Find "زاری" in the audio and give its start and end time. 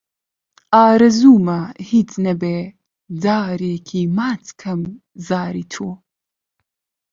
5.27-5.65